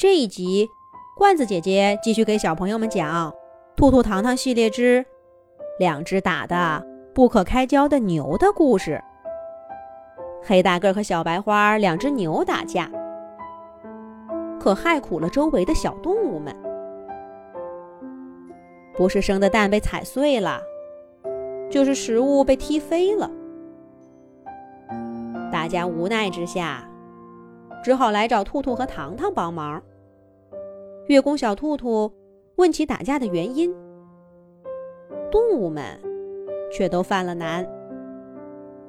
[0.00, 0.66] 这一集，
[1.14, 3.30] 罐子姐姐继续给小朋友们讲
[3.76, 5.04] 《兔兔糖糖系列之
[5.78, 6.82] 两只打的
[7.14, 8.98] 不可开交的牛》的故事。
[10.42, 12.90] 黑大个和小白花两只牛打架，
[14.58, 16.56] 可害苦了周围的小动物们。
[18.96, 20.62] 不是生的蛋被踩碎了，
[21.68, 23.30] 就是食物被踢飞了。
[25.52, 26.88] 大家无奈之下，
[27.84, 29.82] 只好来找兔兔和糖糖帮忙。
[31.10, 32.08] 月宫小兔兔
[32.54, 33.74] 问起打架的原因，
[35.28, 36.00] 动物们
[36.72, 37.68] 却都犯了难。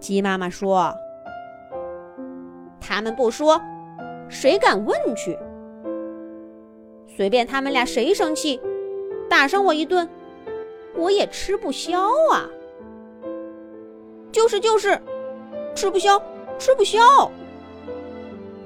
[0.00, 0.92] 鸡妈妈说
[2.82, 3.60] ：“他们不说，
[4.28, 5.38] 谁敢问去？
[7.06, 8.60] 随便他们俩谁生气，
[9.30, 10.08] 打上我一顿，
[10.96, 12.50] 我也吃不消啊！
[14.32, 15.00] 就是就是，
[15.72, 16.20] 吃不消。”
[16.58, 16.98] 吃不消。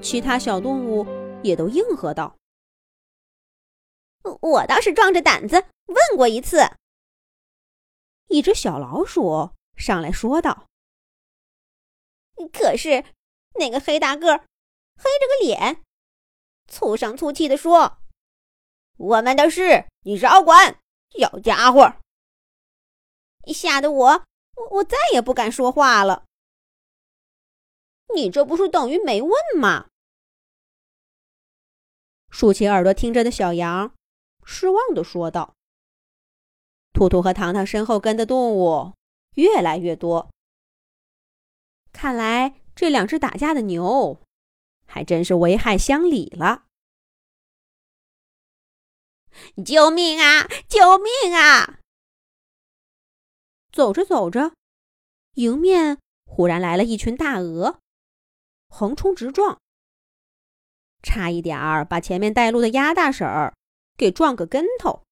[0.01, 1.05] 其他小动物
[1.43, 2.33] 也都应和道
[4.23, 6.59] ：“我倒是壮着胆子问过一次。”
[8.27, 10.67] 一只小老鼠上来说道
[12.51, 13.05] ：“可是
[13.59, 15.83] 那个黑大个，黑着个脸，
[16.67, 17.99] 粗声粗气的说
[18.97, 20.79] ：‘我们的事你少管，
[21.17, 21.97] 小家伙！’
[23.53, 24.23] 吓得我
[24.55, 26.25] 我，我再也不敢说话了。”
[28.15, 29.87] 你这不是等于没问吗？
[32.29, 33.93] 竖起耳朵听着的小羊
[34.45, 35.55] 失望的说道
[36.93, 38.93] ：“兔兔和糖糖身后跟的动物
[39.35, 40.29] 越来越多，
[41.91, 44.19] 看来这两只打架的牛
[44.85, 46.65] 还真是危害乡里了。”
[49.65, 50.47] 救命啊！
[50.67, 51.79] 救命啊！
[53.71, 54.53] 走着走着，
[55.33, 57.79] 迎面忽然来了一群大鹅。
[58.67, 59.59] 横冲直撞，
[61.01, 63.55] 差一点儿把前面带路的鸭大婶儿
[63.97, 65.03] 给撞个跟头。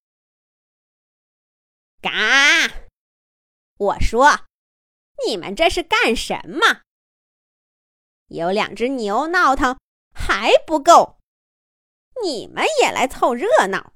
[2.01, 2.11] 嘎！
[3.77, 4.45] 我说，
[5.25, 6.81] 你们这是干什么？
[8.27, 9.77] 有两只牛闹腾
[10.15, 11.19] 还不够，
[12.23, 13.93] 你们也来凑热闹？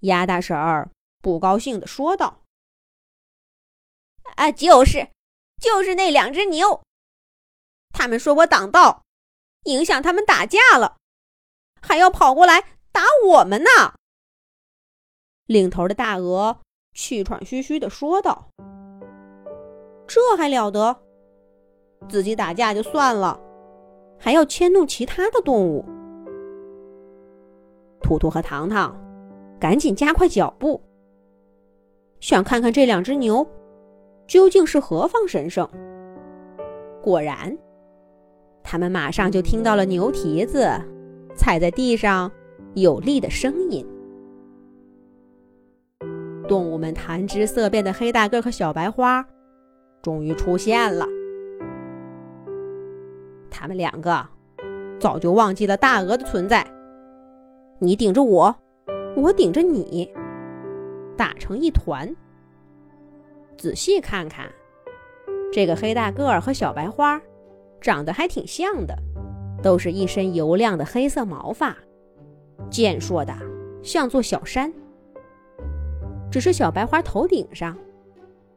[0.00, 2.42] 鸭大婶儿不高兴的说道
[4.36, 5.12] ：“啊，就是，
[5.60, 6.82] 就是那两只牛。”
[7.92, 9.04] 他们说我挡道，
[9.64, 10.98] 影响他们打架了，
[11.82, 12.62] 还要跑过来
[12.92, 13.68] 打我们呢。
[15.46, 16.58] 领头的大鹅
[16.94, 18.48] 气喘吁吁地说道
[20.06, 20.96] ：“这还了得？
[22.08, 23.38] 自己打架就算了，
[24.18, 25.84] 还要牵动其他的动物。”
[28.00, 28.96] 图图和糖糖
[29.60, 30.80] 赶紧加快脚步，
[32.20, 33.46] 想看看这两只牛
[34.26, 35.68] 究竟是何方神圣。
[37.02, 37.56] 果然。
[38.64, 40.70] 他们马上就听到了牛蹄子
[41.34, 42.30] 踩在地上
[42.74, 43.86] 有力的声音。
[46.48, 49.24] 动物们谈之色变的黑大个和小白花
[50.02, 51.06] 终于出现了。
[53.50, 54.26] 他们两个
[54.98, 56.66] 早就忘记了大鹅的存在，
[57.78, 58.54] 你顶着我，
[59.16, 60.12] 我顶着你，
[61.16, 62.14] 打成一团。
[63.56, 64.50] 仔细看看，
[65.52, 67.20] 这个黑大个儿和小白花。
[67.80, 68.96] 长得还挺像的，
[69.62, 71.76] 都是一身油亮的黑色毛发，
[72.68, 73.32] 健硕的
[73.82, 74.72] 像座小山。
[76.30, 77.76] 只是小白花头顶上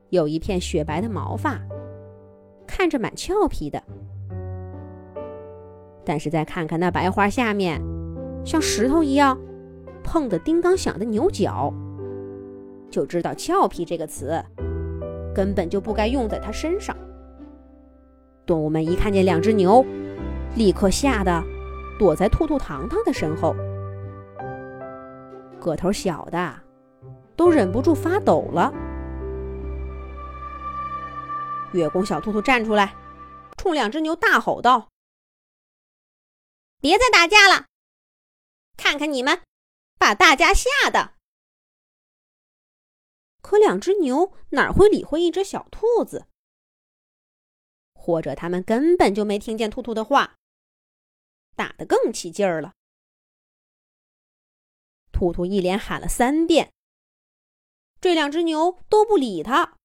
[0.10, 1.60] 有一片雪白的毛发，
[2.66, 3.82] 看着蛮俏皮的。
[6.04, 7.82] 但是再看看那白花下面，
[8.46, 9.38] 像石头一样
[10.04, 11.74] 碰得叮当响的牛角，
[12.90, 14.42] 就知道“俏皮”这个词
[15.34, 16.96] 根本就不该用在它身上。
[18.46, 19.84] 动物们一看见两只牛，
[20.56, 21.44] 立刻吓得
[22.00, 23.54] 躲在兔兔糖糖的身后。
[25.60, 26.62] 个头小的
[27.36, 28.72] 都忍不住发抖了。
[31.74, 32.96] 月宫小兔兔站出来，
[33.58, 34.88] 冲两只牛大吼道
[36.80, 37.66] ：“别再打架了！
[38.78, 39.42] 看看你们，
[39.98, 41.16] 把大家吓的！”
[43.42, 46.28] 可两只牛哪会理会一只小兔子？
[47.94, 50.36] 或者他们根本就没听见兔兔的话，
[51.56, 52.74] 打得更起劲儿了。
[55.12, 56.74] 兔兔一连喊了三遍，
[58.02, 59.78] 这两只牛都不理他。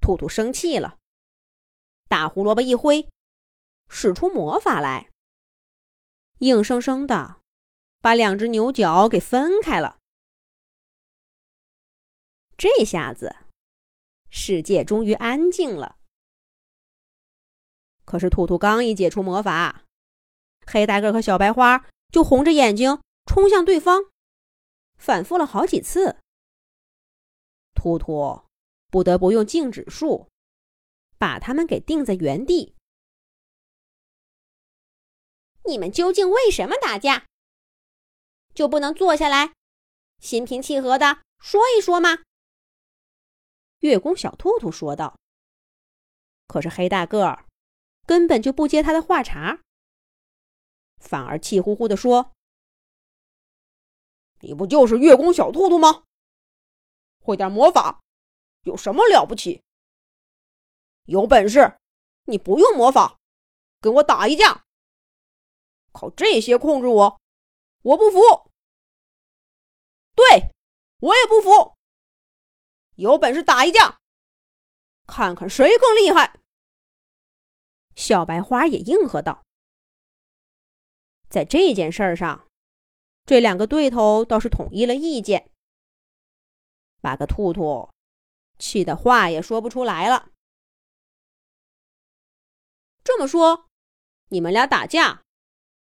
[0.00, 0.98] 兔兔生气了，
[2.08, 3.08] 大胡萝卜一挥，
[3.88, 5.10] 使出魔法来，
[6.38, 7.42] 硬生生的
[8.00, 9.98] 把两只牛角给分开了。
[12.56, 13.36] 这下子，
[14.30, 15.97] 世界终于安静了。
[18.08, 19.84] 可是，兔兔刚一解除魔法，
[20.66, 24.06] 黑大个和小白花就红着眼睛冲向对方，
[24.96, 26.16] 反复了好几次。
[27.74, 28.44] 兔兔
[28.90, 30.30] 不得不用静止术
[31.18, 32.74] 把他们给定在原地。
[35.66, 37.26] 你们究竟为什么打架？
[38.54, 39.52] 就不能坐下来，
[40.18, 42.20] 心平气和的说一说吗？
[43.80, 45.18] 月宫小兔兔说道。
[46.46, 47.44] 可是黑大个儿
[48.08, 49.60] 根本就不接他的话茬，
[50.96, 52.32] 反而气呼呼的说
[54.40, 56.04] ：“你不就是月宫小兔兔吗？
[57.20, 58.00] 会点魔法
[58.62, 59.62] 有什么了不起？
[61.04, 61.78] 有本事
[62.24, 63.18] 你不用魔法，
[63.78, 64.64] 跟我打一架！”
[65.92, 67.20] 靠这些控制我，
[67.82, 68.18] 我不服。
[70.14, 70.50] 对，
[71.00, 71.76] 我也不服。
[72.94, 73.98] 有本事打一架，
[75.06, 76.40] 看看谁更厉害。
[77.98, 79.42] 小白花也应和道
[81.28, 82.48] ：“在这件事儿上，
[83.26, 85.50] 这两个对头倒是统一了意见，
[87.00, 87.90] 把个兔兔
[88.56, 90.30] 气得话也说不出来了。
[93.02, 93.66] 这么说，
[94.28, 95.24] 你们俩打架？”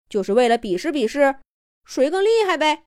[0.09, 1.41] 就是为了比试比试，
[1.85, 2.85] 谁更厉害呗？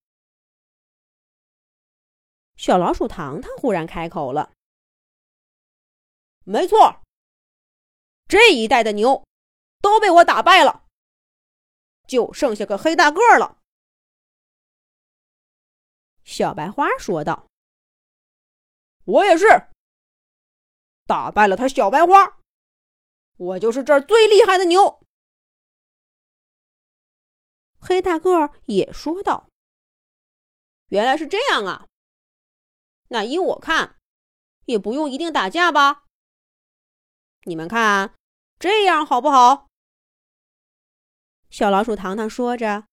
[2.55, 4.53] 小老鼠糖糖忽然开口了
[6.45, 7.01] ：“没错，
[8.27, 9.25] 这一代的牛
[9.81, 10.85] 都被我打败了，
[12.07, 13.57] 就剩下个黑大个了。”
[16.25, 17.47] 小白花说道
[19.05, 19.45] ：“我也是，
[21.05, 22.37] 打败了他小白花，
[23.37, 25.01] 我就是这儿最厉害的牛。”
[27.79, 29.47] 黑大个也说道
[30.89, 31.87] ：“原来是这样啊！
[33.07, 33.97] 那依我看，
[34.65, 36.06] 也不用一定打架吧？
[37.47, 38.13] 你们看
[38.59, 39.67] 这样好不好？”
[41.49, 42.85] 小老鼠糖糖说着，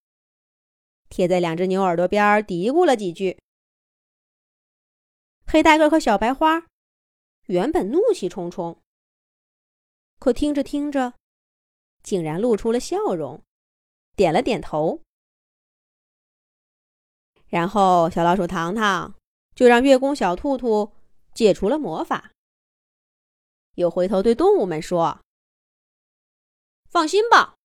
[1.09, 3.39] 贴在两只牛耳朵边嘀咕了几句。
[5.47, 6.67] 黑大个和小白花
[7.47, 8.81] 原本怒气冲冲，
[10.19, 11.15] 可听着听着，
[12.03, 13.43] 竟然露出了笑容。
[14.17, 15.03] 点了点头，
[17.49, 19.17] 然后小老鼠糖糖
[19.57, 20.93] 就让月宫小兔兔
[21.35, 22.31] 解除了魔法，
[23.75, 25.21] 又回头对动物们说
[26.91, 27.57] ：“放心吧，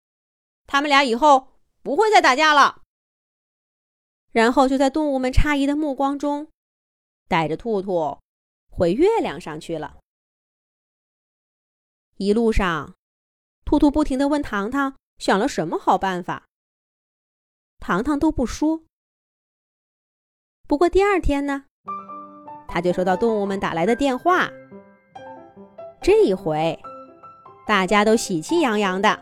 [0.66, 2.84] 他们俩以后不会再打架了。”
[4.32, 6.52] 然后就在动物们诧异的目光中，
[7.28, 8.20] 带着兔兔
[8.70, 9.98] 回月亮上去了。
[12.18, 12.96] 一路上，
[13.66, 14.96] 兔兔不停的问糖糖。
[15.18, 16.48] 想了什么好办法？
[17.80, 18.84] 糖糖都不说。
[20.66, 21.66] 不过第二天呢，
[22.70, 24.50] 他就收到动物们打来的电话。
[26.02, 26.80] 这一回，
[27.68, 29.20] 大家都喜气洋洋的。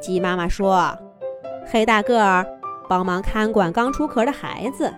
[0.00, 0.96] 鸡妈妈说
[1.70, 2.46] ：“黑大个儿
[2.88, 4.92] 帮忙看管刚出壳的孩子。”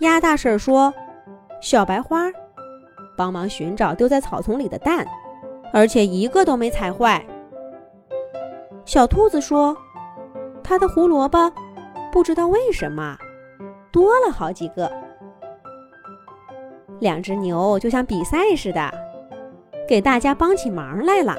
[0.00, 0.92] 鸭大婶说
[1.62, 2.24] ：“小白花
[3.16, 5.06] 帮忙寻找丢在草丛里的蛋，
[5.72, 7.24] 而且一个都没踩坏。”
[8.84, 9.76] 小兔子说
[10.64, 11.52] ：“它的胡萝卜
[12.10, 13.16] 不知道为什么
[13.92, 14.90] 多了好几个。”
[17.00, 18.92] 两只牛就像比赛似的，
[19.88, 21.36] 给大家帮起忙来了。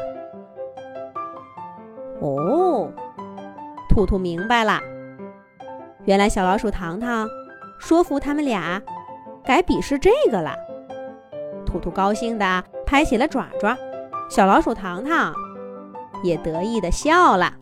[2.22, 2.92] 哦，
[3.90, 4.80] 兔兔明白了，
[6.06, 7.28] 原来小老鼠糖糖
[7.80, 8.82] 说服他们俩
[9.44, 10.54] 改比试这个了。
[11.66, 13.78] 兔兔高兴地拍起了爪爪，
[14.30, 15.34] 小老鼠糖糖。
[16.22, 17.54] 也得意的笑了。